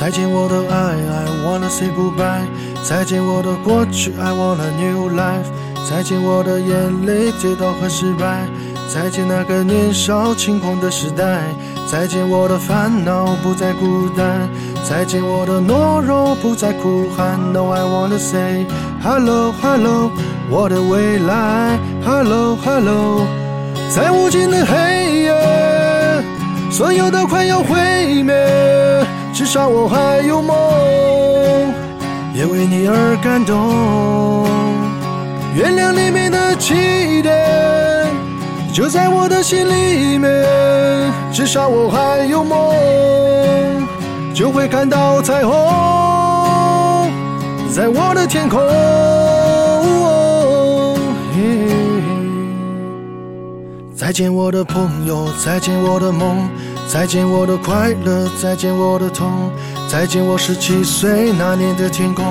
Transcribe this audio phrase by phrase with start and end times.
[0.00, 2.48] 再见我的爱，I wanna say goodbye。
[2.82, 5.44] 再见我的过去，I want a new life。
[5.90, 8.48] 再见我的眼泪、跌倒和失败。
[8.88, 11.42] 再见那个年少轻狂的时代。
[11.86, 14.48] 再见我的烦恼，不再孤单。
[14.88, 17.38] 再见我的懦弱，不再哭喊。
[17.52, 18.64] No，I wanna say
[19.02, 20.10] hello hello，
[20.48, 21.78] 我的未来。
[22.02, 23.26] Hello hello，
[23.94, 25.34] 在无尽的黑夜，
[26.70, 27.76] 所有都快要毁
[28.22, 28.34] 灭，
[29.40, 30.54] 至少我还有梦，
[32.34, 34.46] 也为你而感动。
[35.56, 38.06] 原谅黎明的起点，
[38.70, 40.30] 就在我的心里面，
[41.32, 43.88] 至少我还有梦，
[44.34, 47.10] 就会看到彩虹，
[47.70, 48.60] 在我的天空。
[53.96, 56.48] 再见我的朋友，再见我的梦，
[56.92, 59.52] 再见我的快乐，再见我的痛，
[59.88, 62.26] 再见我十七岁那年的天空。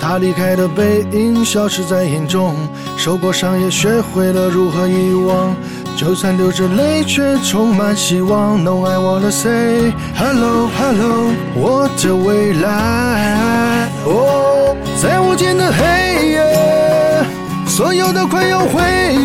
[0.00, 2.56] 他离开的背影消失在眼中，
[2.96, 5.54] 受过伤也学会了如何遗忘，
[5.98, 8.64] 就算流着泪却充满希望。
[8.64, 13.90] No I wanna say hello hello，我的未来。
[14.06, 17.26] 哦，在无尽的黑夜，
[17.66, 18.80] 所有都快要毁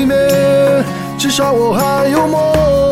[0.06, 0.14] 灭，
[1.18, 2.85] 至少我还有梦，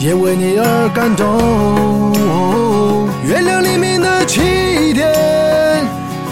[0.00, 2.16] 也为你而感动。
[3.22, 5.06] 原谅黎明的起点，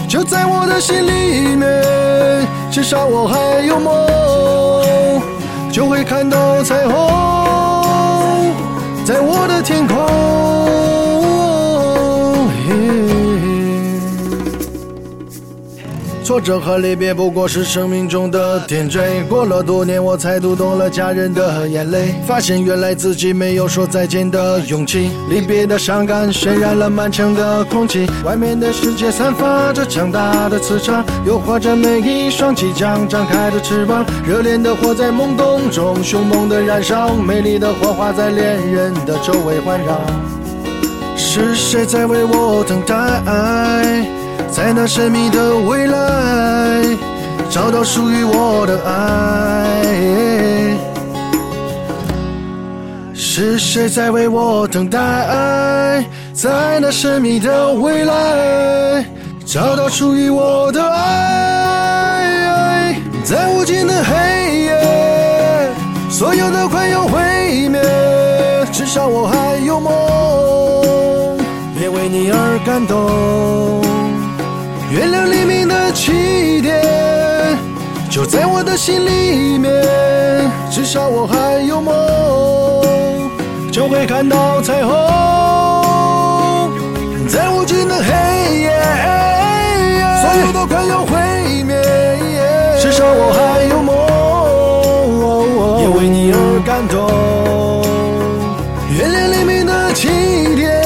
[0.07, 3.93] 就在我的心里面，至少我还有梦，
[5.71, 8.51] 就会看到彩虹，
[9.05, 9.98] 在我的天空。
[16.29, 19.23] 挫折和离别不过是生命中的点缀。
[19.27, 25.09] 过了多年，我才读懂了家人的眼泪，发现原来自己没有说再见的勇气。
[25.27, 34.05] 离别的伤感渲染了满城的空气，外面的世界散发着强大的磁场，诱惑着每一双即将张开的翅膀。
[34.23, 39.99] 热烈的火在懵懂中凶猛的燃烧，美丽的火花在恋人的周围环绕。
[41.15, 44.18] 是谁在为我等待？
[44.51, 46.83] 在那神秘的未来，
[47.49, 49.85] 找到属于我的爱。
[53.13, 56.03] 是谁在为我等待？
[56.33, 59.05] 在那神秘的未来，
[59.45, 62.95] 找到属于我的爱。
[63.23, 65.69] 在无尽的黑夜，
[66.09, 67.79] 所有都快要毁灭，
[68.71, 71.37] 至少我还有梦，
[71.79, 73.88] 也为你而感动。
[74.91, 76.81] 原谅黎明的起点，
[78.09, 79.71] 就在我的心里面，
[80.71, 81.93] 至少我还有梦，
[83.71, 84.91] 就会看到彩虹，
[87.27, 88.81] 在无尽的黑夜，
[90.23, 91.19] 所有都快要毁
[91.63, 91.79] 灭，
[92.81, 93.93] 至少我还有梦，
[95.83, 96.97] 也为你而感动。
[98.97, 100.07] 原谅黎明的起
[100.55, 100.81] 点，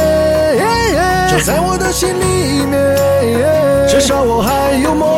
[1.31, 3.62] 就在我的心里面。
[4.03, 5.12] 至少我还有梦